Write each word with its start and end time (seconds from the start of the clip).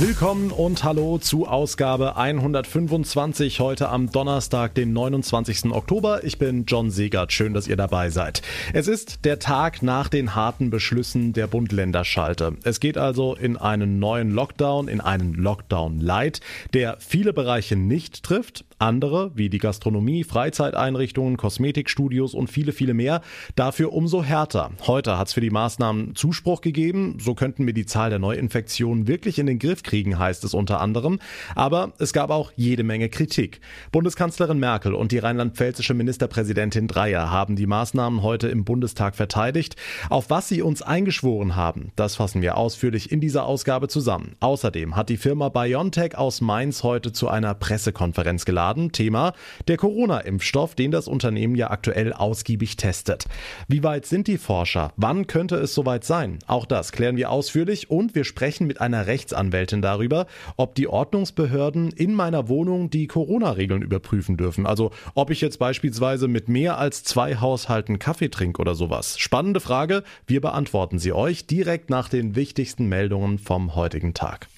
Willkommen 0.00 0.52
und 0.52 0.84
hallo 0.84 1.18
zu 1.18 1.48
Ausgabe 1.48 2.14
125 2.14 3.58
heute 3.58 3.88
am 3.88 4.12
Donnerstag, 4.12 4.72
den 4.76 4.92
29. 4.92 5.72
Oktober. 5.72 6.22
Ich 6.22 6.38
bin 6.38 6.66
John 6.66 6.92
Segert. 6.92 7.32
Schön, 7.32 7.52
dass 7.52 7.66
ihr 7.66 7.74
dabei 7.74 8.10
seid. 8.10 8.42
Es 8.72 8.86
ist 8.86 9.24
der 9.24 9.40
Tag 9.40 9.82
nach 9.82 10.08
den 10.08 10.36
harten 10.36 10.70
Beschlüssen 10.70 11.32
der 11.32 11.48
Bund-Länder-Schalte. 11.48 12.58
Es 12.62 12.78
geht 12.78 12.96
also 12.96 13.34
in 13.34 13.56
einen 13.56 13.98
neuen 13.98 14.30
Lockdown, 14.30 14.86
in 14.86 15.00
einen 15.00 15.34
Lockdown-Light, 15.34 16.42
der 16.74 16.98
viele 17.00 17.32
Bereiche 17.32 17.74
nicht 17.74 18.22
trifft, 18.22 18.64
andere, 18.78 19.32
wie 19.34 19.48
die 19.48 19.58
Gastronomie, 19.58 20.22
Freizeiteinrichtungen, 20.22 21.36
Kosmetikstudios 21.36 22.34
und 22.34 22.48
viele, 22.48 22.70
viele 22.70 22.94
mehr, 22.94 23.20
dafür 23.56 23.92
umso 23.92 24.22
härter. 24.22 24.70
Heute 24.86 25.18
hat 25.18 25.26
es 25.26 25.34
für 25.34 25.40
die 25.40 25.50
Maßnahmen 25.50 26.14
Zuspruch 26.14 26.60
gegeben. 26.60 27.16
So 27.20 27.34
könnten 27.34 27.66
wir 27.66 27.74
die 27.74 27.86
Zahl 27.86 28.10
der 28.10 28.20
Neuinfektionen 28.20 29.08
wirklich 29.08 29.40
in 29.40 29.46
den 29.46 29.58
Griff 29.58 29.82
kriegen, 29.88 30.18
heißt 30.18 30.44
es 30.44 30.54
unter 30.54 30.80
anderem. 30.80 31.18
Aber 31.56 31.92
es 31.98 32.12
gab 32.12 32.30
auch 32.30 32.52
jede 32.54 32.84
Menge 32.84 33.08
Kritik. 33.08 33.60
Bundeskanzlerin 33.90 34.60
Merkel 34.60 34.94
und 34.94 35.10
die 35.10 35.18
rheinland-pfälzische 35.18 35.94
Ministerpräsidentin 35.94 36.86
Dreyer 36.86 37.32
haben 37.32 37.56
die 37.56 37.66
Maßnahmen 37.66 38.22
heute 38.22 38.46
im 38.46 38.64
Bundestag 38.64 39.16
verteidigt. 39.16 39.74
Auf 40.08 40.30
was 40.30 40.48
sie 40.48 40.62
uns 40.62 40.82
eingeschworen 40.82 41.56
haben, 41.56 41.90
das 41.96 42.14
fassen 42.14 42.42
wir 42.42 42.56
ausführlich 42.56 43.10
in 43.10 43.20
dieser 43.20 43.44
Ausgabe 43.44 43.88
zusammen. 43.88 44.36
Außerdem 44.38 44.94
hat 44.94 45.08
die 45.08 45.16
Firma 45.16 45.48
BioNTech 45.48 46.16
aus 46.16 46.40
Mainz 46.40 46.84
heute 46.84 47.12
zu 47.12 47.28
einer 47.28 47.54
Pressekonferenz 47.54 48.44
geladen 48.44 48.58
geladen. 48.58 48.92
Thema 48.92 49.32
der 49.68 49.76
Corona-Impfstoff, 49.76 50.74
den 50.74 50.90
das 50.90 51.08
Unternehmen 51.08 51.54
ja 51.54 51.70
aktuell 51.70 52.12
ausgiebig 52.12 52.76
testet. 52.76 53.26
Wie 53.68 53.82
weit 53.82 54.06
sind 54.06 54.26
die 54.26 54.38
Forscher? 54.38 54.92
Wann 54.96 55.26
könnte 55.26 55.56
es 55.56 55.74
soweit 55.74 56.04
sein? 56.04 56.38
Auch 56.46 56.66
das 56.66 56.92
klären 56.92 57.16
wir 57.16 57.30
ausführlich 57.30 57.90
und 57.90 58.14
wir 58.14 58.24
sprechen 58.24 58.66
mit 58.66 58.80
einer 58.80 59.06
Rechtsanwältin 59.06 59.77
darüber, 59.82 60.26
ob 60.56 60.74
die 60.74 60.88
Ordnungsbehörden 60.88 61.90
in 61.90 62.14
meiner 62.14 62.48
Wohnung 62.48 62.90
die 62.90 63.06
Corona-Regeln 63.06 63.82
überprüfen 63.82 64.36
dürfen. 64.36 64.66
Also 64.66 64.90
ob 65.14 65.30
ich 65.30 65.40
jetzt 65.40 65.58
beispielsweise 65.58 66.28
mit 66.28 66.48
mehr 66.48 66.78
als 66.78 67.04
zwei 67.04 67.36
Haushalten 67.36 67.98
Kaffee 67.98 68.28
trinke 68.28 68.60
oder 68.60 68.74
sowas. 68.74 69.18
Spannende 69.18 69.60
Frage. 69.60 70.02
Wir 70.26 70.40
beantworten 70.40 70.98
sie 70.98 71.12
euch 71.12 71.46
direkt 71.46 71.90
nach 71.90 72.08
den 72.08 72.36
wichtigsten 72.36 72.86
Meldungen 72.86 73.38
vom 73.38 73.74
heutigen 73.74 74.14
Tag. 74.14 74.48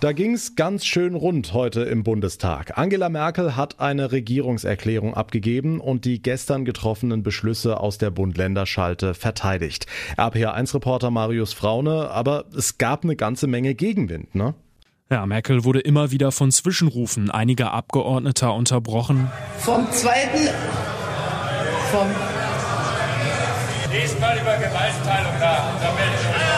Da 0.00 0.12
ging's 0.12 0.56
ganz 0.56 0.84
schön 0.84 1.14
rund 1.14 1.54
heute 1.54 1.80
im 1.80 2.02
Bundestag. 2.02 2.76
Angela 2.76 3.08
Merkel 3.08 3.56
hat 3.56 3.80
eine 3.80 4.12
Regierungserklärung 4.12 5.14
abgegeben 5.14 5.80
und 5.80 6.04
die 6.04 6.20
gestern 6.20 6.66
getroffenen 6.66 7.22
Beschlüsse 7.22 7.80
aus 7.80 7.96
der 7.96 8.10
Bund-Länder-Schalte 8.10 9.14
verteidigt. 9.14 9.86
RPA1-Reporter 10.18 11.10
Marius 11.10 11.54
Fraune, 11.54 12.10
aber 12.10 12.44
es 12.54 12.76
gab 12.76 13.04
eine 13.04 13.16
ganze 13.16 13.46
Menge 13.46 13.74
Gegenwind, 13.74 14.34
ne? 14.34 14.54
Ja, 15.08 15.24
Merkel 15.24 15.64
wurde 15.64 15.80
immer 15.80 16.10
wieder 16.10 16.30
von 16.30 16.52
Zwischenrufen 16.52 17.30
einiger 17.30 17.72
Abgeordneter 17.72 18.52
unterbrochen. 18.52 19.30
Vom 19.60 19.90
zweiten, 19.92 20.48
vom 21.90 22.08
Diesmal 23.90 24.36
über 24.36 24.56
Gewaltteilung 24.56 25.38
nach. 25.40 26.55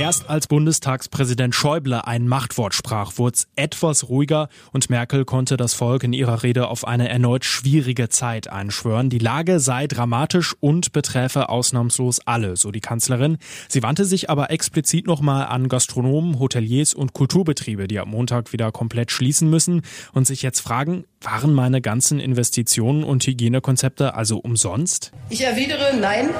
Erst 0.00 0.30
als 0.30 0.46
Bundestagspräsident 0.46 1.54
Schäuble 1.54 2.06
ein 2.06 2.26
Machtwort 2.26 2.72
sprach, 2.72 3.18
wurde 3.18 3.34
es 3.34 3.48
etwas 3.54 4.08
ruhiger 4.08 4.48
und 4.72 4.88
Merkel 4.88 5.26
konnte 5.26 5.58
das 5.58 5.74
Volk 5.74 6.04
in 6.04 6.14
ihrer 6.14 6.42
Rede 6.42 6.68
auf 6.68 6.86
eine 6.86 7.10
erneut 7.10 7.44
schwierige 7.44 8.08
Zeit 8.08 8.48
einschwören. 8.48 9.10
Die 9.10 9.18
Lage 9.18 9.60
sei 9.60 9.86
dramatisch 9.86 10.56
und 10.58 10.92
beträfe 10.92 11.50
ausnahmslos 11.50 12.20
alle, 12.24 12.56
so 12.56 12.70
die 12.70 12.80
Kanzlerin. 12.80 13.36
Sie 13.68 13.82
wandte 13.82 14.06
sich 14.06 14.30
aber 14.30 14.50
explizit 14.50 15.06
nochmal 15.06 15.44
an 15.48 15.68
Gastronomen, 15.68 16.38
Hoteliers 16.38 16.94
und 16.94 17.12
Kulturbetriebe, 17.12 17.86
die 17.86 17.98
am 17.98 18.08
Montag 18.08 18.54
wieder 18.54 18.72
komplett 18.72 19.10
schließen 19.10 19.50
müssen 19.50 19.82
und 20.14 20.26
sich 20.26 20.40
jetzt 20.40 20.60
fragen, 20.60 21.04
waren 21.20 21.52
meine 21.52 21.82
ganzen 21.82 22.20
Investitionen 22.20 23.04
und 23.04 23.26
Hygienekonzepte 23.26 24.14
also 24.14 24.38
umsonst? 24.38 25.12
Ich 25.28 25.42
erwidere, 25.42 25.94
nein, 26.00 26.30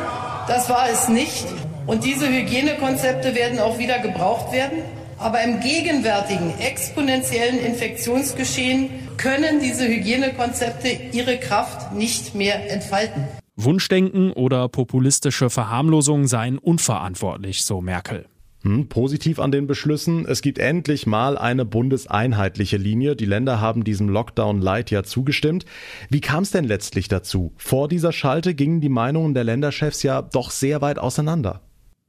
das 0.49 0.71
war 0.71 0.89
es 0.89 1.11
nicht. 1.11 1.45
Und 1.91 2.05
diese 2.05 2.29
Hygienekonzepte 2.29 3.35
werden 3.35 3.59
auch 3.59 3.81
wieder 3.81 3.99
gebraucht 3.99 4.53
werden. 4.53 4.79
Aber 5.19 5.43
im 5.43 5.59
gegenwärtigen 5.59 6.55
exponentiellen 6.61 7.59
Infektionsgeschehen 7.59 8.91
können 9.17 9.59
diese 9.61 9.89
Hygienekonzepte 9.89 10.89
ihre 11.11 11.39
Kraft 11.39 11.93
nicht 11.93 12.37
mehr 12.37 12.71
entfalten. 12.73 13.25
Wunschdenken 13.57 14.33
oder 14.33 14.69
populistische 14.69 15.51
Verharmlosung 15.51 16.29
seien 16.29 16.59
unverantwortlich, 16.59 17.65
so 17.65 17.81
Merkel. 17.81 18.27
Hm, 18.63 18.89
positiv 18.89 19.41
an 19.41 19.51
den 19.51 19.67
Beschlüssen, 19.67 20.27
es 20.27 20.43
gibt 20.43 20.61
endlich 20.61 21.09
mal 21.09 21.37
eine 21.37 21.65
bundeseinheitliche 21.65 22.77
Linie. 22.77 23.17
Die 23.17 23.25
Länder 23.25 23.61
haben 23.61 23.83
diesem 23.83 24.09
Lockdown 24.09 24.61
Light 24.61 24.93
ja 24.93 25.03
zugestimmt. 25.03 25.65
Wie 26.09 26.21
kam 26.21 26.45
es 26.45 26.53
denn 26.53 26.65
letztlich 26.65 27.09
dazu? 27.09 27.53
Vor 27.57 27.89
dieser 27.89 28.13
Schalte 28.13 28.55
gingen 28.55 28.81
die 28.81 28.89
Meinungen 28.89 29.35
der 29.35 29.43
Länderchefs 29.43 30.05
ja 30.05 30.23
doch 30.23 30.53
sehr 30.53 30.81
weit 30.83 31.01
auseinander. 31.01 31.63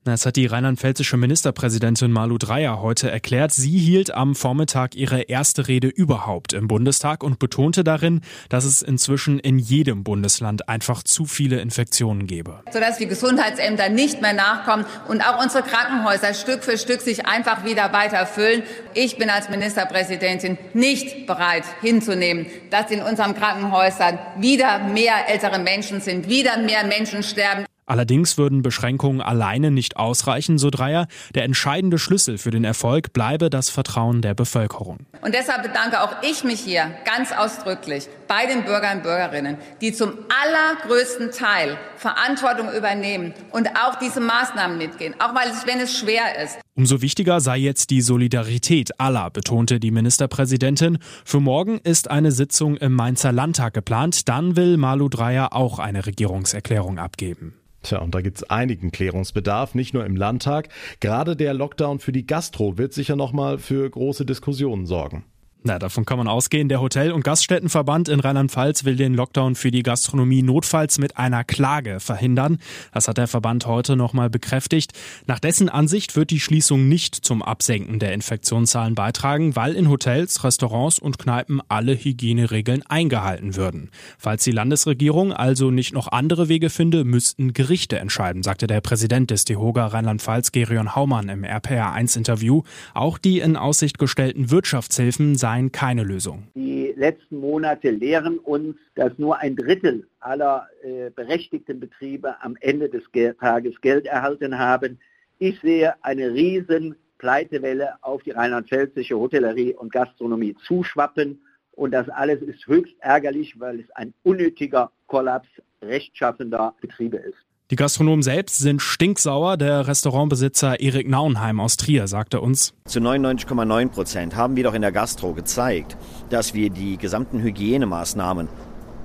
Das 0.03 0.25
hat 0.25 0.35
die 0.35 0.47
rheinland-pfälzische 0.47 1.15
Ministerpräsidentin 1.15 2.11
Malu 2.11 2.39
Dreyer 2.39 2.81
heute 2.81 3.11
erklärt. 3.11 3.51
Sie 3.51 3.77
hielt 3.77 4.11
am 4.11 4.33
Vormittag 4.33 4.95
ihre 4.95 5.21
erste 5.21 5.67
Rede 5.67 5.89
überhaupt 5.89 6.53
im 6.53 6.67
Bundestag 6.67 7.23
und 7.23 7.37
betonte 7.37 7.83
darin, 7.83 8.21
dass 8.49 8.65
es 8.65 8.81
inzwischen 8.81 9.37
in 9.37 9.59
jedem 9.59 10.03
Bundesland 10.03 10.67
einfach 10.67 11.03
zu 11.03 11.25
viele 11.25 11.61
Infektionen 11.61 12.25
gebe. 12.25 12.63
Sodass 12.71 12.97
die 12.97 13.05
Gesundheitsämter 13.05 13.89
nicht 13.89 14.23
mehr 14.23 14.33
nachkommen 14.33 14.87
und 15.07 15.21
auch 15.21 15.39
unsere 15.39 15.61
Krankenhäuser 15.61 16.33
Stück 16.33 16.63
für 16.63 16.79
Stück 16.79 17.01
sich 17.01 17.27
einfach 17.27 17.63
wieder 17.63 17.93
weiter 17.93 18.25
füllen. 18.25 18.63
Ich 18.95 19.19
bin 19.19 19.29
als 19.29 19.49
Ministerpräsidentin 19.49 20.57
nicht 20.73 21.27
bereit 21.27 21.65
hinzunehmen, 21.79 22.47
dass 22.71 22.89
in 22.89 23.03
unseren 23.03 23.35
Krankenhäusern 23.35 24.17
wieder 24.39 24.79
mehr 24.79 25.29
ältere 25.29 25.59
Menschen 25.59 26.01
sind, 26.01 26.27
wieder 26.27 26.57
mehr 26.57 26.87
Menschen 26.87 27.21
sterben. 27.21 27.67
Allerdings 27.91 28.37
würden 28.37 28.61
Beschränkungen 28.61 29.19
alleine 29.19 29.69
nicht 29.69 29.97
ausreichen, 29.97 30.57
so 30.57 30.69
Dreier. 30.69 31.07
Der 31.35 31.43
entscheidende 31.43 31.99
Schlüssel 31.99 32.37
für 32.37 32.49
den 32.49 32.63
Erfolg 32.63 33.11
bleibe 33.11 33.49
das 33.49 33.69
Vertrauen 33.69 34.21
der 34.21 34.33
Bevölkerung. 34.33 34.99
Und 35.21 35.35
deshalb 35.35 35.63
bedanke 35.63 35.99
auch 35.99 36.15
ich 36.23 36.45
mich 36.45 36.61
hier 36.61 36.89
ganz 37.03 37.33
ausdrücklich 37.33 38.07
bei 38.29 38.45
den 38.45 38.63
Bürgern 38.63 38.99
und 38.99 39.03
Bürgerinnen, 39.03 39.57
die 39.81 39.91
zum 39.91 40.13
allergrößten 40.29 41.31
Teil 41.31 41.77
Verantwortung 41.97 42.71
übernehmen 42.71 43.33
und 43.51 43.67
auch 43.71 43.99
diese 43.99 44.21
Maßnahmen 44.21 44.77
mitgehen, 44.77 45.13
auch 45.19 45.35
weil 45.35 45.49
es, 45.49 45.67
wenn 45.67 45.81
es 45.81 45.97
schwer 45.97 46.41
ist. 46.41 46.59
Umso 46.75 47.01
wichtiger 47.01 47.41
sei 47.41 47.57
jetzt 47.57 47.89
die 47.89 48.01
Solidarität 48.01 49.01
aller, 49.01 49.29
betonte 49.31 49.81
die 49.81 49.91
Ministerpräsidentin. 49.91 50.97
Für 51.25 51.41
morgen 51.41 51.79
ist 51.79 52.09
eine 52.09 52.31
Sitzung 52.31 52.77
im 52.77 52.93
Mainzer 52.93 53.33
Landtag 53.33 53.73
geplant. 53.73 54.29
Dann 54.29 54.55
will 54.55 54.77
Malu 54.77 55.09
Dreyer 55.09 55.53
auch 55.53 55.77
eine 55.77 56.05
Regierungserklärung 56.05 56.97
abgeben. 56.97 57.60
Tja, 57.83 57.99
und 57.99 58.13
da 58.13 58.21
gibt's 58.21 58.43
einigen 58.43 58.91
Klärungsbedarf, 58.91 59.73
nicht 59.73 59.93
nur 59.93 60.05
im 60.05 60.15
Landtag. 60.15 60.69
Gerade 60.99 61.35
der 61.35 61.53
Lockdown 61.53 61.99
für 61.99 62.11
die 62.11 62.27
Gastro 62.27 62.77
wird 62.77 62.93
sicher 62.93 63.15
nochmal 63.15 63.57
für 63.57 63.89
große 63.89 64.25
Diskussionen 64.25 64.85
sorgen. 64.85 65.23
Na, 65.63 65.77
davon 65.77 66.05
kann 66.05 66.17
man 66.17 66.27
ausgehen. 66.27 66.69
Der 66.69 66.81
Hotel- 66.81 67.11
und 67.11 67.23
Gaststättenverband 67.23 68.09
in 68.09 68.19
Rheinland-Pfalz 68.19 68.83
will 68.83 68.95
den 68.95 69.13
Lockdown 69.13 69.53
für 69.53 69.69
die 69.69 69.83
Gastronomie 69.83 70.41
notfalls 70.41 70.97
mit 70.97 71.17
einer 71.17 71.43
Klage 71.43 71.99
verhindern. 71.99 72.57
Das 72.95 73.07
hat 73.07 73.19
der 73.19 73.27
Verband 73.27 73.67
heute 73.67 73.95
nochmal 73.95 74.31
bekräftigt. 74.31 74.93
Nach 75.27 75.37
dessen 75.37 75.69
Ansicht 75.69 76.15
wird 76.15 76.31
die 76.31 76.39
Schließung 76.39 76.89
nicht 76.89 77.13
zum 77.13 77.43
Absenken 77.43 77.99
der 77.99 78.13
Infektionszahlen 78.13 78.95
beitragen, 78.95 79.55
weil 79.55 79.73
in 79.73 79.87
Hotels, 79.87 80.43
Restaurants 80.43 80.97
und 80.97 81.19
Kneipen 81.19 81.61
alle 81.69 81.93
Hygieneregeln 81.93 82.81
eingehalten 82.87 83.55
würden. 83.55 83.91
Falls 84.17 84.43
die 84.43 84.51
Landesregierung 84.51 85.31
also 85.31 85.69
nicht 85.69 85.93
noch 85.93 86.07
andere 86.07 86.49
Wege 86.49 86.71
finde, 86.71 87.03
müssten 87.03 87.53
Gerichte 87.53 87.99
entscheiden, 87.99 88.41
sagte 88.41 88.65
der 88.65 88.81
Präsident 88.81 89.29
des 89.29 89.45
DEHOGA 89.45 89.85
Rheinland-Pfalz, 89.85 90.53
Gerion 90.53 90.95
Haumann, 90.95 91.29
im 91.29 91.43
RPR1-Interview. 91.43 92.63
Auch 92.95 93.19
die 93.19 93.39
in 93.41 93.57
Aussicht 93.57 93.99
gestellten 93.99 94.49
Wirtschaftshilfen 94.49 95.35
seien 95.35 95.50
seien 95.51 95.71
keine 95.71 96.03
Lösung. 96.03 96.47
Die 96.55 96.93
letzten 96.95 97.39
Monate 97.39 97.89
lehren 97.89 98.37
uns, 98.39 98.77
dass 98.95 99.11
nur 99.17 99.39
ein 99.39 99.55
Drittel 99.55 100.07
aller 100.19 100.67
äh, 100.81 101.09
berechtigten 101.09 101.79
Betriebe 101.79 102.41
am 102.41 102.55
Ende 102.61 102.87
des 102.89 103.11
Ge 103.11 103.33
Tages 103.33 103.79
Geld 103.81 104.05
erhalten 104.05 104.57
haben. 104.57 104.99
Ich 105.39 105.59
sehe 105.59 105.93
eine 106.03 106.33
riesen 106.33 106.95
Pleitewelle 107.17 107.95
auf 108.01 108.23
die 108.23 108.31
rheinland-pfälzische 108.31 109.17
Hotellerie 109.17 109.73
und 109.73 109.91
Gastronomie 109.91 110.55
zuschwappen. 110.65 111.41
Und 111.73 111.91
das 111.91 112.07
alles 112.09 112.41
ist 112.41 112.65
höchst 112.67 112.95
ärgerlich, 112.99 113.59
weil 113.59 113.81
es 113.81 113.91
ein 113.91 114.13
unnötiger 114.23 114.91
Kollaps 115.07 115.49
rechtschaffender 115.81 116.75
Betriebe 116.79 117.17
ist. 117.17 117.43
Die 117.71 117.77
Gastronomen 117.77 118.21
selbst 118.21 118.57
sind 118.57 118.81
stinksauer. 118.81 119.55
Der 119.55 119.87
Restaurantbesitzer 119.87 120.81
Erik 120.81 121.07
Nauenheim 121.07 121.61
aus 121.61 121.77
Trier 121.77 122.05
sagte 122.05 122.41
uns. 122.41 122.73
Zu 122.83 122.99
99,9 122.99 123.87
Prozent 123.87 124.35
haben 124.35 124.57
wir 124.57 124.65
doch 124.65 124.73
in 124.73 124.81
der 124.81 124.91
Gastro 124.91 125.33
gezeigt, 125.33 125.95
dass 126.29 126.53
wir 126.53 126.69
die 126.69 126.97
gesamten 126.97 127.39
Hygienemaßnahmen 127.39 128.49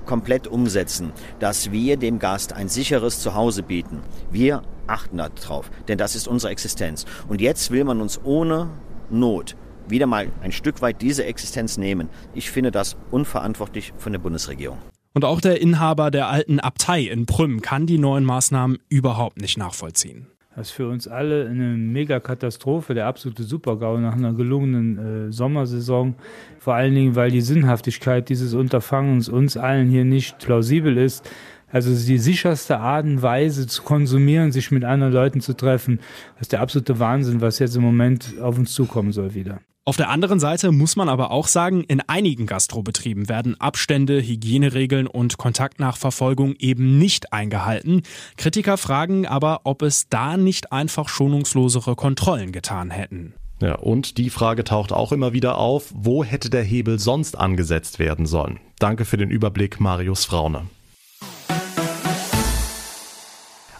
komplett 0.05 0.47
umsetzen, 0.47 1.13
dass 1.39 1.71
wir 1.71 1.95
dem 1.95 2.19
Gast 2.19 2.51
ein 2.51 2.67
sicheres 2.67 3.21
Zuhause 3.21 3.63
bieten. 3.63 4.01
Wir 4.31 4.63
achten 4.85 5.15
darauf, 5.15 5.71
denn 5.87 5.97
das 5.97 6.17
ist 6.17 6.27
unsere 6.27 6.51
Existenz. 6.51 7.05
Und 7.29 7.39
jetzt 7.39 7.71
will 7.71 7.85
man 7.85 8.01
uns 8.01 8.19
ohne 8.25 8.69
Not 9.09 9.55
wieder 9.87 10.07
mal 10.07 10.29
ein 10.41 10.51
Stück 10.51 10.81
weit 10.81 11.01
diese 11.01 11.23
Existenz 11.23 11.77
nehmen. 11.77 12.09
Ich 12.33 12.51
finde 12.51 12.71
das 12.71 12.97
unverantwortlich 13.11 13.93
von 13.97 14.11
der 14.11 14.19
Bundesregierung. 14.19 14.79
Und 15.13 15.25
auch 15.25 15.41
der 15.41 15.61
Inhaber 15.61 16.11
der 16.11 16.27
alten 16.29 16.59
Abtei 16.59 17.01
in 17.01 17.25
Prüm 17.25 17.61
kann 17.61 17.85
die 17.87 17.97
neuen 17.97 18.23
Maßnahmen 18.23 18.77
überhaupt 18.89 19.41
nicht 19.41 19.57
nachvollziehen. 19.57 20.27
Das 20.57 20.69
ist 20.69 20.73
für 20.73 20.89
uns 20.89 21.07
alle 21.07 21.47
eine 21.47 21.77
Megakatastrophe, 21.77 22.95
der 22.95 23.05
absolute 23.05 23.43
Supergau 23.43 23.99
nach 23.99 24.15
einer 24.15 24.33
gelungenen 24.33 25.27
äh, 25.27 25.31
Sommersaison. 25.31 26.15
Vor 26.57 26.73
allen 26.73 26.95
Dingen, 26.95 27.15
weil 27.15 27.29
die 27.29 27.41
Sinnhaftigkeit 27.41 28.27
dieses 28.27 28.55
Unterfangens 28.55 29.29
uns 29.29 29.55
allen 29.55 29.87
hier 29.87 30.03
nicht 30.03 30.39
plausibel 30.39 30.97
ist. 30.97 31.29
Also 31.71 31.91
die 31.91 32.17
sicherste 32.17 32.79
Art 32.79 33.05
und 33.05 33.21
Weise 33.21 33.67
zu 33.67 33.83
konsumieren, 33.83 34.51
sich 34.51 34.71
mit 34.71 34.83
anderen 34.83 35.13
Leuten 35.13 35.41
zu 35.41 35.53
treffen, 35.53 35.99
das 36.35 36.43
ist 36.43 36.53
der 36.53 36.61
absolute 36.61 36.97
Wahnsinn, 36.97 37.39
was 37.39 37.59
jetzt 37.59 37.75
im 37.75 37.83
Moment 37.83 38.39
auf 38.41 38.57
uns 38.57 38.73
zukommen 38.73 39.11
soll 39.11 39.35
wieder. 39.35 39.59
Auf 39.87 39.95
der 39.95 40.09
anderen 40.09 40.41
Seite 40.41 40.73
muss 40.73 40.97
man 40.97 41.07
aber 41.07 41.31
auch 41.31 41.47
sagen, 41.47 41.85
in 41.85 42.01
einigen 42.01 42.45
Gastrobetrieben 42.45 43.29
werden 43.29 43.57
Abstände, 43.61 44.21
Hygieneregeln 44.21 45.07
und 45.07 45.37
Kontaktnachverfolgung 45.37 46.55
eben 46.59 46.99
nicht 46.99 47.31
eingehalten. 47.31 48.01
Kritiker 48.35 48.75
fragen 48.75 49.25
aber, 49.25 49.61
ob 49.63 49.83
es 49.83 50.09
da 50.09 50.35
nicht 50.35 50.73
einfach 50.73 51.07
schonungslosere 51.07 51.95
Kontrollen 51.95 52.51
getan 52.51 52.89
hätten. 52.89 53.33
Ja, 53.61 53.75
und 53.75 54.17
die 54.17 54.29
Frage 54.29 54.65
taucht 54.65 54.91
auch 54.91 55.13
immer 55.13 55.31
wieder 55.31 55.57
auf, 55.57 55.93
wo 55.95 56.21
hätte 56.21 56.49
der 56.49 56.63
Hebel 56.63 56.99
sonst 56.99 57.37
angesetzt 57.37 57.97
werden 57.97 58.25
sollen? 58.25 58.59
Danke 58.79 59.05
für 59.05 59.15
den 59.15 59.29
Überblick, 59.29 59.79
Marius 59.79 60.25
Fraune. 60.25 60.63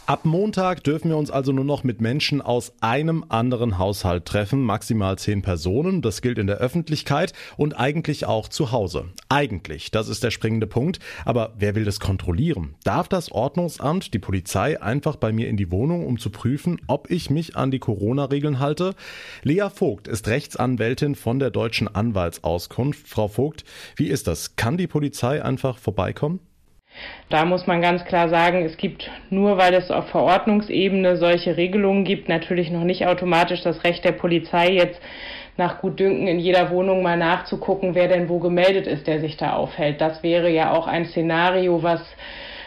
Ab 0.07 0.24
Montag 0.24 0.86
dürfen 0.86 1.09
wir 1.09 1.18
uns 1.18 1.30
also 1.30 1.51
nur 1.51 1.65
noch 1.65 1.83
mit 1.83 2.00
Menschen 2.00 2.42
aus 2.42 2.71
einem 2.80 3.25
anderen 3.27 3.77
Haushalt 3.77 4.24
treffen, 4.24 4.62
maximal 4.62 5.18
zehn 5.18 5.42
Personen. 5.42 6.01
Das 6.01 6.21
gilt 6.21 6.38
in 6.38 6.48
der 6.48 6.59
Öffentlichkeit 6.59 7.33
und 7.57 7.77
eigentlich 7.77 8.25
auch 8.25 8.48
zu 8.48 8.71
Hause. 8.71 9.09
Eigentlich, 9.27 9.92
das 9.92 10.07
ist 10.07 10.24
der 10.24 10.31
springende 10.31 10.65
Punkt. 10.65 11.00
Aber 11.25 11.56
wer 11.59 11.75
will 11.75 11.83
das 11.83 12.00
kontrollieren? 12.00 12.75
Darf 12.86 13.09
das 13.09 13.33
Ordnungsamt, 13.33 14.13
die 14.13 14.19
Polizei 14.19 14.81
einfach 14.81 15.18
bei 15.18 15.33
mir 15.33 15.50
in 15.50 15.57
die 15.57 15.71
Wohnung, 15.71 16.06
um 16.06 16.18
zu 16.18 16.30
prüfen, 16.30 16.80
ob 16.88 17.12
ich 17.12 17.30
mich 17.30 17.57
an 17.57 17.69
die 17.69 17.80
Corona-Regeln 17.80 18.60
halte? 18.60 18.95
Lea 19.44 19.68
Vogt 19.69 20.07
ist 20.07 20.30
Rechtsanwältin 20.30 21.15
von 21.15 21.39
der 21.39 21.51
Deutschen 21.51 21.94
Anwaltsauskunft. 21.94 23.10
Frau 23.10 23.27
Vogt, 23.27 23.65
wie 23.98 24.07
ist 24.07 24.27
das? 24.27 24.56
Kann 24.56 24.77
die 24.77 24.88
Polizei 24.88 25.44
einfach 25.44 25.77
vorbeikommen? 25.77 26.39
Da 27.30 27.46
muss 27.46 27.68
man 27.68 27.82
ganz 27.82 28.06
klar 28.06 28.30
sagen, 28.30 28.64
es 28.64 28.78
gibt 28.78 29.10
nur, 29.30 29.58
weil 29.58 29.74
es 29.74 29.92
auf 29.92 30.08
Verordnungsebene 30.10 31.18
solche 31.18 31.58
Regelungen 31.58 32.06
gibt, 32.06 32.30
natürlich 32.30 32.72
noch 32.72 32.84
nicht 32.84 33.06
automatisch 33.06 33.62
das 33.62 33.84
Recht 33.84 34.06
der 34.06 34.14
Polizei 34.14 34.72
jetzt 34.72 35.02
nach 35.58 35.80
Gutdünken 35.80 36.28
in 36.28 36.40
jeder 36.40 36.70
Wohnung 36.70 37.02
mal 37.02 37.18
nachzugucken, 37.18 37.96
wer 37.96 38.08
denn 38.08 38.30
wo 38.30 38.40
gemeldet 38.40 38.88
ist, 38.88 39.08
der 39.08 39.20
sich 39.20 39.38
da 39.38 39.54
aufhält. 39.54 40.00
Das 40.00 40.24
wäre 40.24 40.50
ja 40.50 40.72
auch 40.72 40.88
ein 40.88 41.06
Szenario, 41.06 41.82
was 41.84 42.02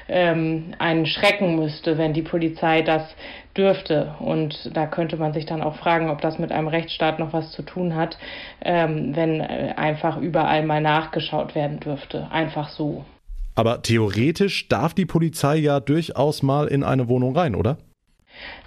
ähm, 0.09 0.75
einen 0.79 1.07
schrecken 1.07 1.57
müsste, 1.57 1.97
wenn 1.97 2.13
die 2.13 2.23
Polizei 2.23 2.83
das 2.83 3.15
dürfte. 3.57 4.15
Und 4.19 4.77
da 4.77 4.87
könnte 4.87 5.17
man 5.17 5.33
sich 5.33 5.47
dann 5.47 5.63
auch 5.63 5.77
fragen, 5.77 6.11
ob 6.11 6.21
das 6.21 6.39
mit 6.39 6.53
einem 6.53 6.69
Rechtsstaat 6.69 7.19
noch 7.19 7.33
was 7.33 7.53
zu 7.53 7.63
tun 7.63 7.95
hat, 7.95 8.19
ähm, 8.63 9.15
wenn 9.15 9.41
äh, 9.41 9.75
einfach 9.77 10.17
überall 10.19 10.65
mal 10.65 10.81
nachgeschaut 10.81 11.55
werden 11.55 11.81
dürfte. 11.81 12.29
Einfach 12.31 12.69
so. 12.71 13.05
Aber 13.55 13.83
theoretisch 13.83 14.69
darf 14.69 14.95
die 14.95 15.07
Polizei 15.07 15.57
ja 15.57 15.81
durchaus 15.81 16.43
mal 16.43 16.69
in 16.69 16.83
eine 16.83 17.09
Wohnung 17.09 17.37
rein, 17.37 17.55
oder? 17.55 17.79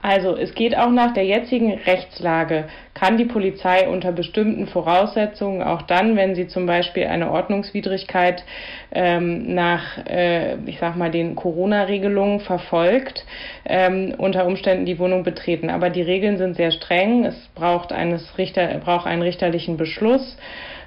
Also 0.02 0.36
es 0.36 0.54
geht 0.54 0.78
auch 0.78 0.90
nach 0.92 1.14
der 1.14 1.26
jetzigen 1.26 1.74
Rechtslage, 1.74 2.66
kann 2.94 3.18
die 3.18 3.26
Polizei 3.26 3.88
unter 3.88 4.12
bestimmten 4.12 4.68
Voraussetzungen, 4.68 5.64
auch 5.64 5.82
dann, 5.84 6.18
wenn 6.18 6.36
sie 6.36 6.48
zum 6.48 6.66
Beispiel 6.66 7.06
eine 7.06 7.32
Ordnungswidrigkeit 7.32 8.44
ähm, 8.92 9.56
nach, 9.56 10.06
äh, 10.06 10.56
ich 10.66 10.80
sag 10.80 10.98
mal, 10.98 11.10
den 11.10 11.36
Corona-Regelungen 11.36 12.42
verfolgt, 12.42 13.26
ähm, 13.66 14.14
unter 14.18 14.46
Umständen 14.46 14.86
die 14.86 15.00
Wohnung 15.00 15.24
betreten. 15.24 15.70
Aber 15.70 15.90
die 15.90 16.02
Regeln 16.02 16.38
sind 16.38 16.56
sehr 16.56 16.72
streng. 16.72 17.24
Es 17.24 17.36
braucht, 17.56 17.94
eines 17.94 18.38
Richter, 18.38 18.68
braucht 18.84 19.08
einen 19.08 19.22
richterlichen 19.22 19.78
Beschluss. 19.78 20.38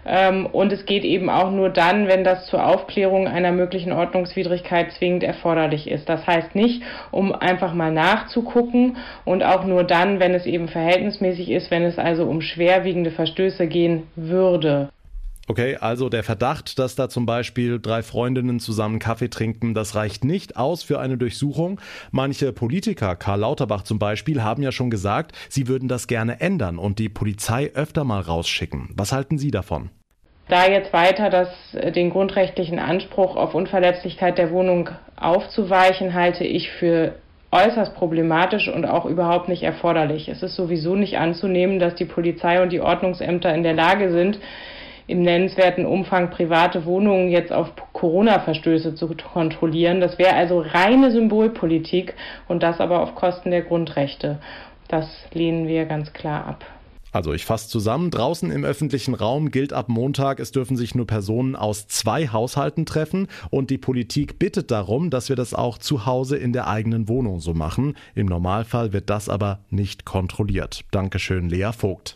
Ähm, 0.06 0.46
und 0.46 0.72
es 0.72 0.86
geht 0.86 1.04
eben 1.04 1.28
auch 1.28 1.50
nur 1.50 1.68
dann, 1.68 2.06
wenn 2.06 2.22
das 2.22 2.46
zur 2.46 2.64
Aufklärung 2.64 3.26
einer 3.26 3.50
möglichen 3.50 3.92
Ordnungswidrigkeit 3.92 4.92
zwingend 4.92 5.24
erforderlich 5.24 5.90
ist. 5.90 6.08
Das 6.08 6.26
heißt 6.26 6.54
nicht, 6.54 6.82
um 7.10 7.34
einfach 7.34 7.74
mal 7.74 7.90
nachzugucken 7.90 8.65
und 9.24 9.42
auch 9.42 9.64
nur 9.64 9.84
dann, 9.84 10.20
wenn 10.20 10.34
es 10.34 10.46
eben 10.46 10.68
verhältnismäßig 10.68 11.50
ist, 11.50 11.70
wenn 11.70 11.84
es 11.84 11.98
also 11.98 12.24
um 12.24 12.40
schwerwiegende 12.40 13.10
Verstöße 13.10 13.66
gehen 13.66 14.04
würde. 14.16 14.88
Okay, 15.48 15.76
also 15.76 16.08
der 16.08 16.24
Verdacht, 16.24 16.76
dass 16.80 16.96
da 16.96 17.08
zum 17.08 17.24
Beispiel 17.24 17.78
drei 17.80 18.02
Freundinnen 18.02 18.58
zusammen 18.58 18.98
Kaffee 18.98 19.28
trinken, 19.28 19.74
das 19.74 19.94
reicht 19.94 20.24
nicht 20.24 20.56
aus 20.56 20.82
für 20.82 20.98
eine 20.98 21.16
Durchsuchung. 21.18 21.80
Manche 22.10 22.52
Politiker, 22.52 23.14
Karl 23.14 23.40
Lauterbach 23.40 23.82
zum 23.82 24.00
Beispiel, 24.00 24.42
haben 24.42 24.64
ja 24.64 24.72
schon 24.72 24.90
gesagt, 24.90 25.36
sie 25.48 25.68
würden 25.68 25.88
das 25.88 26.08
gerne 26.08 26.40
ändern 26.40 26.78
und 26.78 26.98
die 26.98 27.08
Polizei 27.08 27.70
öfter 27.74 28.02
mal 28.02 28.22
rausschicken. 28.22 28.88
Was 28.96 29.12
halten 29.12 29.38
Sie 29.38 29.52
davon? 29.52 29.90
Da 30.48 30.68
jetzt 30.68 30.92
weiter 30.92 31.30
das, 31.30 31.48
äh, 31.74 31.92
den 31.92 32.10
grundrechtlichen 32.10 32.80
Anspruch 32.80 33.36
auf 33.36 33.54
Unverletzlichkeit 33.54 34.38
der 34.38 34.50
Wohnung 34.50 34.90
aufzuweichen, 35.16 36.14
halte 36.14 36.44
ich 36.44 36.70
für 36.72 37.14
äußerst 37.52 37.94
problematisch 37.94 38.68
und 38.68 38.84
auch 38.84 39.06
überhaupt 39.06 39.48
nicht 39.48 39.62
erforderlich. 39.62 40.28
Es 40.28 40.42
ist 40.42 40.56
sowieso 40.56 40.94
nicht 40.96 41.18
anzunehmen, 41.18 41.78
dass 41.78 41.94
die 41.94 42.04
Polizei 42.04 42.62
und 42.62 42.72
die 42.72 42.80
Ordnungsämter 42.80 43.54
in 43.54 43.62
der 43.62 43.74
Lage 43.74 44.10
sind, 44.10 44.38
im 45.06 45.22
nennenswerten 45.22 45.86
Umfang 45.86 46.30
private 46.30 46.84
Wohnungen 46.84 47.28
jetzt 47.28 47.52
auf 47.52 47.72
Corona-Verstöße 47.92 48.96
zu 48.96 49.08
kontrollieren. 49.08 50.00
Das 50.00 50.18
wäre 50.18 50.34
also 50.34 50.60
reine 50.60 51.12
Symbolpolitik 51.12 52.14
und 52.48 52.62
das 52.62 52.80
aber 52.80 53.00
auf 53.00 53.14
Kosten 53.14 53.52
der 53.52 53.62
Grundrechte. 53.62 54.38
Das 54.88 55.08
lehnen 55.32 55.68
wir 55.68 55.84
ganz 55.84 56.12
klar 56.12 56.46
ab. 56.46 56.64
Also 57.12 57.32
ich 57.32 57.44
fasse 57.44 57.68
zusammen, 57.68 58.10
draußen 58.10 58.50
im 58.50 58.64
öffentlichen 58.64 59.14
Raum 59.14 59.50
gilt 59.50 59.72
ab 59.72 59.88
Montag, 59.88 60.40
es 60.40 60.52
dürfen 60.52 60.76
sich 60.76 60.94
nur 60.94 61.06
Personen 61.06 61.56
aus 61.56 61.86
zwei 61.86 62.28
Haushalten 62.28 62.84
treffen 62.84 63.28
und 63.50 63.70
die 63.70 63.78
Politik 63.78 64.38
bittet 64.38 64.70
darum, 64.70 65.10
dass 65.10 65.28
wir 65.28 65.36
das 65.36 65.54
auch 65.54 65.78
zu 65.78 66.06
Hause 66.06 66.36
in 66.36 66.52
der 66.52 66.68
eigenen 66.68 67.08
Wohnung 67.08 67.40
so 67.40 67.54
machen. 67.54 67.96
Im 68.14 68.26
Normalfall 68.26 68.92
wird 68.92 69.08
das 69.08 69.28
aber 69.28 69.60
nicht 69.70 70.04
kontrolliert. 70.04 70.84
Dankeschön, 70.90 71.48
Lea 71.48 71.70
Vogt. 71.76 72.15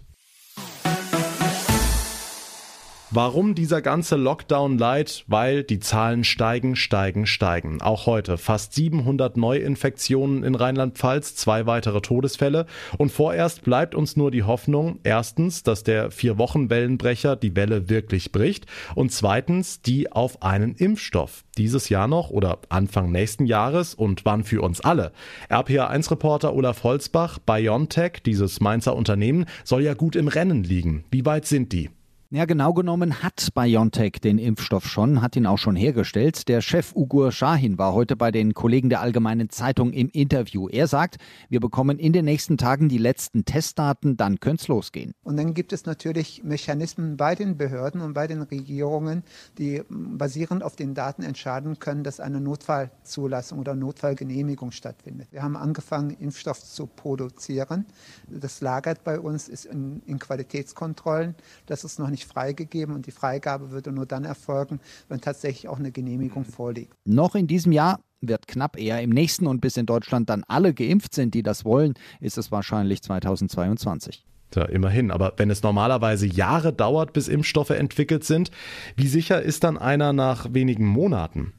Warum 3.12 3.56
dieser 3.56 3.82
ganze 3.82 4.14
Lockdown 4.14 4.78
leid? 4.78 5.24
Weil 5.26 5.64
die 5.64 5.80
Zahlen 5.80 6.22
steigen, 6.22 6.76
steigen, 6.76 7.26
steigen. 7.26 7.82
Auch 7.82 8.06
heute 8.06 8.38
fast 8.38 8.72
700 8.74 9.36
Neuinfektionen 9.36 10.44
in 10.44 10.54
Rheinland-Pfalz, 10.54 11.34
zwei 11.34 11.66
weitere 11.66 12.02
Todesfälle. 12.02 12.66
Und 12.98 13.10
vorerst 13.10 13.64
bleibt 13.64 13.96
uns 13.96 14.16
nur 14.16 14.30
die 14.30 14.44
Hoffnung, 14.44 15.00
erstens, 15.02 15.64
dass 15.64 15.82
der 15.82 16.12
Vier-Wochen-Wellenbrecher 16.12 17.34
die 17.34 17.56
Welle 17.56 17.88
wirklich 17.88 18.30
bricht 18.30 18.66
und 18.94 19.10
zweitens, 19.10 19.82
die 19.82 20.12
auf 20.12 20.44
einen 20.44 20.76
Impfstoff. 20.76 21.42
Dieses 21.58 21.88
Jahr 21.88 22.06
noch 22.06 22.30
oder 22.30 22.60
Anfang 22.68 23.10
nächsten 23.10 23.44
Jahres 23.44 23.92
und 23.92 24.24
wann 24.24 24.44
für 24.44 24.62
uns 24.62 24.80
alle? 24.82 25.10
RPA1-Reporter 25.48 26.54
Olaf 26.54 26.84
Holzbach, 26.84 27.40
BioNTech, 27.40 28.22
dieses 28.24 28.60
Mainzer 28.60 28.94
Unternehmen, 28.94 29.46
soll 29.64 29.82
ja 29.82 29.94
gut 29.94 30.14
im 30.14 30.28
Rennen 30.28 30.62
liegen. 30.62 31.02
Wie 31.10 31.26
weit 31.26 31.46
sind 31.46 31.72
die? 31.72 31.90
Ja, 32.32 32.44
genau 32.44 32.72
genommen 32.74 33.24
hat 33.24 33.48
BioNTech 33.54 34.20
den 34.22 34.38
Impfstoff 34.38 34.86
schon, 34.86 35.20
hat 35.20 35.34
ihn 35.34 35.46
auch 35.46 35.58
schon 35.58 35.74
hergestellt. 35.74 36.46
Der 36.46 36.60
Chef 36.60 36.94
Ugur 36.94 37.32
Shahin 37.32 37.76
war 37.76 37.92
heute 37.92 38.14
bei 38.14 38.30
den 38.30 38.54
Kollegen 38.54 38.88
der 38.88 39.00
Allgemeinen 39.00 39.50
Zeitung 39.50 39.92
im 39.92 40.08
Interview. 40.10 40.68
Er 40.68 40.86
sagt, 40.86 41.16
wir 41.48 41.58
bekommen 41.58 41.98
in 41.98 42.12
den 42.12 42.24
nächsten 42.24 42.56
Tagen 42.56 42.88
die 42.88 42.98
letzten 42.98 43.44
Testdaten, 43.44 44.16
dann 44.16 44.38
könnte 44.38 44.62
es 44.62 44.68
losgehen. 44.68 45.12
Und 45.24 45.38
dann 45.38 45.54
gibt 45.54 45.72
es 45.72 45.86
natürlich 45.86 46.44
Mechanismen 46.44 47.16
bei 47.16 47.34
den 47.34 47.56
Behörden 47.56 48.00
und 48.00 48.12
bei 48.12 48.28
den 48.28 48.42
Regierungen, 48.42 49.24
die 49.58 49.82
basierend 49.88 50.62
auf 50.62 50.76
den 50.76 50.94
Daten 50.94 51.24
entscheiden 51.24 51.80
können, 51.80 52.04
dass 52.04 52.20
eine 52.20 52.40
Notfallzulassung 52.40 53.58
oder 53.58 53.74
Notfallgenehmigung 53.74 54.70
stattfindet. 54.70 55.26
Wir 55.32 55.42
haben 55.42 55.56
angefangen, 55.56 56.10
Impfstoff 56.10 56.62
zu 56.62 56.86
produzieren. 56.86 57.86
Das 58.28 58.60
lagert 58.60 59.02
bei 59.02 59.18
uns, 59.18 59.48
ist 59.48 59.64
in, 59.64 60.00
in 60.06 60.20
Qualitätskontrollen. 60.20 61.34
Das 61.66 61.82
ist 61.82 61.98
noch 61.98 62.08
nicht 62.08 62.19
nicht 62.20 62.30
freigegeben 62.30 62.94
und 62.94 63.06
die 63.06 63.10
Freigabe 63.10 63.70
würde 63.70 63.92
nur 63.92 64.06
dann 64.06 64.24
erfolgen, 64.24 64.80
wenn 65.08 65.20
tatsächlich 65.20 65.68
auch 65.68 65.78
eine 65.78 65.90
Genehmigung 65.90 66.44
vorliegt. 66.44 66.94
Noch 67.04 67.34
in 67.34 67.46
diesem 67.46 67.72
Jahr 67.72 68.00
wird 68.20 68.46
knapp 68.46 68.78
eher 68.78 69.00
im 69.00 69.10
nächsten 69.10 69.46
und 69.46 69.60
bis 69.60 69.78
in 69.78 69.86
Deutschland 69.86 70.28
dann 70.28 70.44
alle 70.46 70.74
geimpft 70.74 71.14
sind, 71.14 71.32
die 71.32 71.42
das 71.42 71.64
wollen, 71.64 71.94
ist 72.20 72.36
es 72.36 72.52
wahrscheinlich 72.52 73.02
2022. 73.02 74.24
Ja, 74.54 74.64
immerhin. 74.64 75.10
Aber 75.10 75.32
wenn 75.36 75.48
es 75.48 75.62
normalerweise 75.62 76.26
Jahre 76.26 76.72
dauert, 76.72 77.12
bis 77.12 77.28
Impfstoffe 77.28 77.70
entwickelt 77.70 78.24
sind, 78.24 78.50
wie 78.96 79.06
sicher 79.06 79.40
ist 79.40 79.64
dann 79.64 79.78
einer 79.78 80.12
nach 80.12 80.52
wenigen 80.52 80.86
Monaten? 80.86 81.54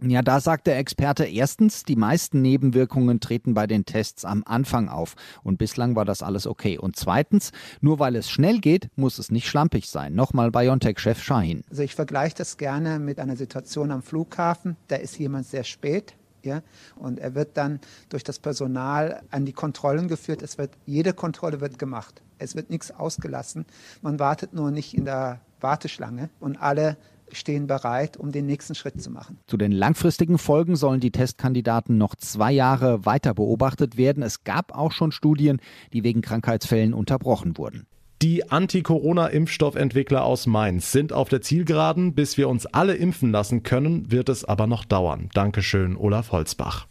Ja, 0.00 0.22
da 0.22 0.40
sagt 0.40 0.68
der 0.68 0.78
Experte 0.78 1.24
erstens, 1.24 1.82
die 1.82 1.96
meisten 1.96 2.40
Nebenwirkungen 2.40 3.18
treten 3.18 3.54
bei 3.54 3.66
den 3.66 3.84
Tests 3.84 4.24
am 4.24 4.44
Anfang 4.46 4.88
auf 4.88 5.16
und 5.42 5.58
bislang 5.58 5.96
war 5.96 6.04
das 6.04 6.22
alles 6.22 6.46
okay. 6.46 6.78
Und 6.78 6.94
zweitens, 6.94 7.50
nur 7.80 7.98
weil 7.98 8.14
es 8.14 8.30
schnell 8.30 8.60
geht, 8.60 8.90
muss 8.94 9.18
es 9.18 9.32
nicht 9.32 9.48
schlampig 9.48 9.88
sein. 9.88 10.14
Nochmal 10.14 10.52
BioNTech-Chef 10.52 11.20
Shahin. 11.20 11.64
Also 11.68 11.82
ich 11.82 11.96
vergleiche 11.96 12.36
das 12.36 12.58
gerne 12.58 13.00
mit 13.00 13.18
einer 13.18 13.34
Situation 13.34 13.90
am 13.90 14.02
Flughafen. 14.02 14.76
Da 14.86 14.96
ist 14.96 15.18
jemand 15.18 15.46
sehr 15.46 15.64
spät, 15.64 16.14
ja, 16.44 16.62
und 16.94 17.18
er 17.18 17.34
wird 17.34 17.56
dann 17.56 17.80
durch 18.08 18.22
das 18.22 18.38
Personal 18.38 19.22
an 19.32 19.46
die 19.46 19.52
Kontrollen 19.52 20.06
geführt. 20.06 20.42
Es 20.42 20.58
wird, 20.58 20.70
jede 20.86 21.12
Kontrolle 21.12 21.60
wird 21.60 21.76
gemacht. 21.76 22.22
Es 22.38 22.54
wird 22.54 22.70
nichts 22.70 22.92
ausgelassen. 22.92 23.66
Man 24.00 24.20
wartet 24.20 24.52
nur 24.54 24.70
nicht 24.70 24.94
in 24.94 25.04
der 25.04 25.40
Warteschlange 25.60 26.30
und 26.38 26.56
alle 26.56 26.96
stehen 27.32 27.66
bereit, 27.66 28.16
um 28.16 28.32
den 28.32 28.46
nächsten 28.46 28.74
Schritt 28.74 29.00
zu 29.00 29.10
machen. 29.10 29.38
Zu 29.46 29.56
den 29.56 29.72
langfristigen 29.72 30.38
Folgen 30.38 30.76
sollen 30.76 31.00
die 31.00 31.10
Testkandidaten 31.10 31.98
noch 31.98 32.14
zwei 32.14 32.52
Jahre 32.52 33.04
weiter 33.06 33.34
beobachtet 33.34 33.96
werden. 33.96 34.22
Es 34.22 34.44
gab 34.44 34.76
auch 34.76 34.92
schon 34.92 35.12
Studien, 35.12 35.60
die 35.92 36.04
wegen 36.04 36.20
Krankheitsfällen 36.20 36.94
unterbrochen 36.94 37.56
wurden. 37.58 37.86
Die 38.20 38.50
Anti-Corona-Impfstoffentwickler 38.50 40.24
aus 40.24 40.46
Mainz 40.46 40.90
sind 40.90 41.12
auf 41.12 41.28
der 41.28 41.40
Zielgeraden. 41.40 42.14
Bis 42.14 42.36
wir 42.36 42.48
uns 42.48 42.66
alle 42.66 42.94
impfen 42.94 43.30
lassen 43.30 43.62
können, 43.62 44.10
wird 44.10 44.28
es 44.28 44.44
aber 44.44 44.66
noch 44.66 44.84
dauern. 44.84 45.28
Dankeschön, 45.34 45.96
Olaf 45.96 46.32
Holzbach. 46.32 46.88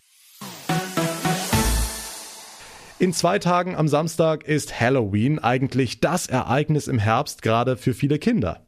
In 3.00 3.14
zwei 3.14 3.40
Tagen 3.40 3.76
am 3.76 3.88
Samstag 3.88 4.46
ist 4.46 4.80
Halloween 4.80 5.38
eigentlich 5.38 6.00
das 6.00 6.28
Ereignis 6.28 6.88
im 6.88 6.98
Herbst, 6.98 7.42
gerade 7.42 7.78
für 7.78 7.94
viele 7.94 8.18
Kinder. 8.18 8.67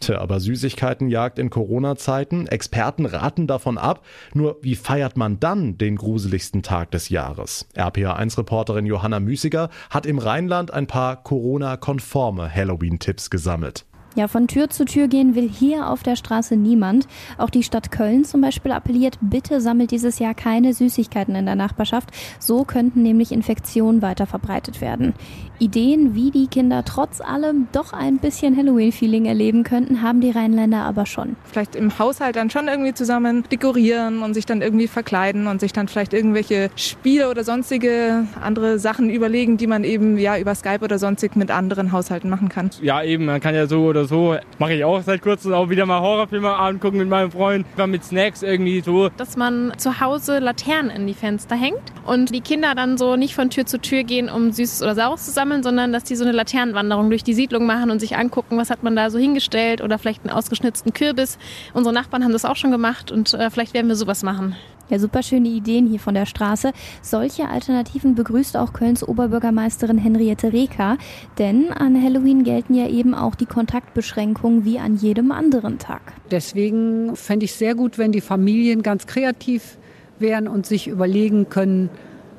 Tja, 0.00 0.18
aber 0.18 0.40
Süßigkeitenjagd 0.40 1.38
in 1.38 1.50
Corona-Zeiten, 1.50 2.46
Experten 2.46 3.04
raten 3.04 3.46
davon 3.46 3.76
ab. 3.76 4.04
Nur 4.32 4.56
wie 4.62 4.74
feiert 4.74 5.18
man 5.18 5.38
dann 5.40 5.76
den 5.76 5.96
gruseligsten 5.96 6.62
Tag 6.62 6.90
des 6.90 7.10
Jahres? 7.10 7.68
RPA1-Reporterin 7.76 8.86
Johanna 8.86 9.20
Müßiger 9.20 9.68
hat 9.90 10.06
im 10.06 10.18
Rheinland 10.18 10.72
ein 10.72 10.86
paar 10.86 11.22
Corona-konforme 11.22 12.52
Halloween-Tipps 12.52 13.28
gesammelt. 13.28 13.84
Ja, 14.16 14.26
von 14.26 14.48
Tür 14.48 14.68
zu 14.70 14.84
Tür 14.84 15.06
gehen 15.06 15.36
will 15.36 15.48
hier 15.48 15.88
auf 15.88 16.02
der 16.02 16.16
Straße 16.16 16.56
niemand. 16.56 17.06
Auch 17.38 17.48
die 17.48 17.62
Stadt 17.62 17.92
Köln 17.92 18.24
zum 18.24 18.40
Beispiel 18.40 18.72
appelliert, 18.72 19.18
bitte 19.20 19.60
sammelt 19.60 19.92
dieses 19.92 20.18
Jahr 20.18 20.34
keine 20.34 20.74
Süßigkeiten 20.74 21.36
in 21.36 21.46
der 21.46 21.54
Nachbarschaft. 21.54 22.10
So 22.40 22.64
könnten 22.64 23.02
nämlich 23.02 23.30
Infektionen 23.30 24.02
weiter 24.02 24.26
verbreitet 24.26 24.80
werden. 24.80 25.14
Ideen, 25.60 26.14
wie 26.14 26.30
die 26.30 26.46
Kinder 26.46 26.84
trotz 26.84 27.20
allem 27.20 27.68
doch 27.72 27.92
ein 27.92 28.16
bisschen 28.16 28.56
Halloween-Feeling 28.56 29.26
erleben 29.26 29.62
könnten, 29.62 30.00
haben 30.00 30.22
die 30.22 30.30
Rheinländer 30.30 30.84
aber 30.84 31.04
schon. 31.04 31.36
Vielleicht 31.44 31.76
im 31.76 31.98
Haushalt 31.98 32.36
dann 32.36 32.48
schon 32.48 32.66
irgendwie 32.66 32.94
zusammen 32.94 33.44
dekorieren 33.52 34.22
und 34.22 34.32
sich 34.32 34.46
dann 34.46 34.62
irgendwie 34.62 34.88
verkleiden 34.88 35.46
und 35.46 35.60
sich 35.60 35.74
dann 35.74 35.86
vielleicht 35.86 36.14
irgendwelche 36.14 36.70
Spiele 36.76 37.28
oder 37.28 37.44
sonstige 37.44 38.26
andere 38.40 38.78
Sachen 38.78 39.10
überlegen, 39.10 39.58
die 39.58 39.66
man 39.66 39.84
eben 39.84 40.16
ja 40.16 40.38
über 40.38 40.54
Skype 40.54 40.80
oder 40.82 40.98
sonstig 40.98 41.36
mit 41.36 41.50
anderen 41.50 41.92
Haushalten 41.92 42.30
machen 42.30 42.48
kann. 42.48 42.70
Ja, 42.80 43.02
eben, 43.02 43.26
man 43.26 43.40
kann 43.40 43.54
ja 43.54 43.66
so 43.66 43.84
oder 43.84 43.99
so. 44.04 44.36
Mache 44.58 44.74
ich 44.74 44.84
auch 44.84 45.02
seit 45.02 45.22
kurzem 45.22 45.52
auch 45.52 45.68
wieder 45.68 45.86
mal 45.86 46.00
Horrorfilme 46.00 46.54
angucken 46.54 46.98
mit 46.98 47.08
meinem 47.08 47.30
Freund. 47.30 47.66
War 47.76 47.86
mit 47.86 48.04
Snacks 48.04 48.42
irgendwie 48.42 48.80
so. 48.80 49.08
Dass 49.16 49.36
man 49.36 49.72
zu 49.76 50.00
Hause 50.00 50.38
Laternen 50.38 50.90
in 50.90 51.06
die 51.06 51.14
Fenster 51.14 51.56
hängt 51.56 51.82
und 52.06 52.34
die 52.34 52.40
Kinder 52.40 52.74
dann 52.74 52.98
so 52.98 53.16
nicht 53.16 53.34
von 53.34 53.50
Tür 53.50 53.66
zu 53.66 53.80
Tür 53.80 54.04
gehen, 54.04 54.28
um 54.28 54.52
Süßes 54.52 54.82
oder 54.82 54.94
Saures 54.94 55.26
zu 55.26 55.32
sammeln, 55.32 55.62
sondern 55.62 55.92
dass 55.92 56.04
die 56.04 56.16
so 56.16 56.24
eine 56.24 56.32
Laternenwanderung 56.32 57.10
durch 57.10 57.24
die 57.24 57.34
Siedlung 57.34 57.66
machen 57.66 57.90
und 57.90 58.00
sich 58.00 58.16
angucken, 58.16 58.56
was 58.56 58.70
hat 58.70 58.82
man 58.82 58.96
da 58.96 59.10
so 59.10 59.18
hingestellt 59.18 59.80
oder 59.80 59.98
vielleicht 59.98 60.24
einen 60.24 60.36
ausgeschnitzten 60.36 60.92
Kürbis. 60.92 61.38
Unsere 61.74 61.94
Nachbarn 61.94 62.24
haben 62.24 62.32
das 62.32 62.44
auch 62.44 62.56
schon 62.56 62.70
gemacht 62.70 63.10
und 63.10 63.34
äh, 63.34 63.50
vielleicht 63.50 63.74
werden 63.74 63.88
wir 63.88 63.96
sowas 63.96 64.22
machen. 64.22 64.56
Ja, 64.90 64.98
super 64.98 65.22
schöne 65.22 65.48
Ideen 65.48 65.86
hier 65.86 66.00
von 66.00 66.14
der 66.14 66.26
Straße. 66.26 66.72
Solche 67.00 67.48
Alternativen 67.48 68.16
begrüßt 68.16 68.56
auch 68.56 68.72
Kölns 68.72 69.06
Oberbürgermeisterin 69.06 69.98
Henriette 69.98 70.52
Reker. 70.52 70.98
Denn 71.38 71.72
an 71.72 72.02
Halloween 72.02 72.42
gelten 72.42 72.74
ja 72.74 72.88
eben 72.88 73.14
auch 73.14 73.36
die 73.36 73.46
Kontaktbeschränkungen 73.46 74.64
wie 74.64 74.80
an 74.80 74.96
jedem 74.96 75.30
anderen 75.30 75.78
Tag. 75.78 76.00
Deswegen 76.32 77.14
fände 77.14 77.44
ich 77.44 77.54
sehr 77.54 77.76
gut, 77.76 77.98
wenn 77.98 78.10
die 78.10 78.20
Familien 78.20 78.82
ganz 78.82 79.06
kreativ 79.06 79.78
wären 80.18 80.48
und 80.48 80.66
sich 80.66 80.88
überlegen 80.88 81.48
können, 81.48 81.88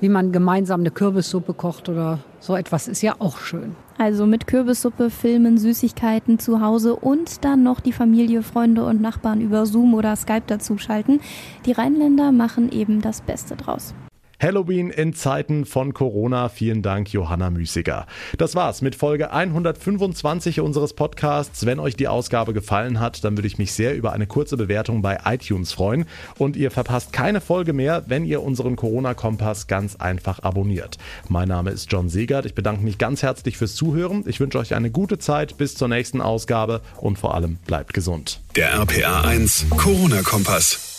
wie 0.01 0.09
man 0.09 0.33
gemeinsam 0.33 0.81
eine 0.81 0.91
Kürbissuppe 0.91 1.53
kocht 1.53 1.87
oder 1.87 2.19
so 2.41 2.55
etwas 2.55 2.89
ist 2.89 3.01
ja 3.01 3.15
auch 3.19 3.37
schön. 3.37 3.75
Also 4.01 4.25
mit 4.25 4.47
Kürbissuppe, 4.47 5.11
Filmen, 5.11 5.59
Süßigkeiten 5.59 6.39
zu 6.39 6.59
Hause 6.59 6.95
und 6.95 7.45
dann 7.45 7.61
noch 7.61 7.79
die 7.79 7.93
Familie, 7.93 8.41
Freunde 8.41 8.83
und 8.83 8.99
Nachbarn 8.99 9.41
über 9.41 9.67
Zoom 9.67 9.93
oder 9.93 10.15
Skype 10.15 10.41
dazuschalten. 10.47 11.19
Die 11.67 11.71
Rheinländer 11.71 12.31
machen 12.31 12.71
eben 12.71 13.01
das 13.01 13.21
Beste 13.21 13.55
draus. 13.55 13.93
Halloween 14.41 14.89
in 14.89 15.13
Zeiten 15.13 15.65
von 15.65 15.93
Corona. 15.93 16.49
Vielen 16.49 16.81
Dank, 16.81 17.13
Johanna 17.13 17.51
Müßiger. 17.51 18.07
Das 18.37 18.55
war's 18.55 18.81
mit 18.81 18.95
Folge 18.95 19.31
125 19.31 20.61
unseres 20.61 20.93
Podcasts. 20.93 21.65
Wenn 21.65 21.79
euch 21.79 21.95
die 21.95 22.07
Ausgabe 22.07 22.53
gefallen 22.53 22.99
hat, 22.99 23.23
dann 23.23 23.37
würde 23.37 23.47
ich 23.47 23.59
mich 23.59 23.71
sehr 23.73 23.95
über 23.95 24.13
eine 24.13 24.25
kurze 24.25 24.57
Bewertung 24.57 25.03
bei 25.03 25.19
iTunes 25.25 25.73
freuen. 25.73 26.05
Und 26.39 26.55
ihr 26.55 26.71
verpasst 26.71 27.13
keine 27.13 27.39
Folge 27.39 27.73
mehr, 27.73 28.03
wenn 28.07 28.25
ihr 28.25 28.41
unseren 28.41 28.75
Corona-Kompass 28.75 29.67
ganz 29.67 29.97
einfach 29.97 30.39
abonniert. 30.39 30.97
Mein 31.29 31.49
Name 31.49 31.69
ist 31.69 31.91
John 31.91 32.09
Segert. 32.09 32.47
Ich 32.47 32.55
bedanke 32.55 32.83
mich 32.83 32.97
ganz 32.97 33.21
herzlich 33.21 33.57
fürs 33.57 33.75
Zuhören. 33.75 34.23
Ich 34.25 34.39
wünsche 34.39 34.57
euch 34.57 34.73
eine 34.73 34.89
gute 34.89 35.19
Zeit 35.19 35.57
bis 35.57 35.75
zur 35.75 35.87
nächsten 35.87 36.19
Ausgabe 36.19 36.81
und 36.97 37.19
vor 37.19 37.35
allem 37.35 37.57
bleibt 37.67 37.93
gesund. 37.93 38.41
Der 38.55 38.73
RPA 38.73 39.21
1 39.21 39.67
Corona-Kompass. 39.77 40.90